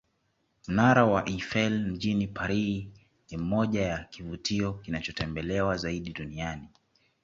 [0.67, 2.85] Mnara wa Eifel mjini Paris
[3.31, 6.67] ni mmoja ya kivutio kinachotembelewa zaidi duniani